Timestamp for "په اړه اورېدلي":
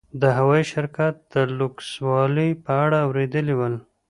2.65-3.53